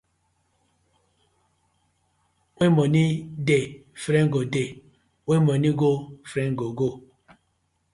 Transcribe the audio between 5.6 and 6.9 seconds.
go, friend go go.